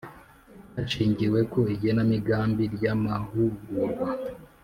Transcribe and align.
hashingiwe 0.75 1.39
ku 1.51 1.59
igenamigambi 1.75 2.63
ry 2.75 2.83
amahugurwa 2.93 4.09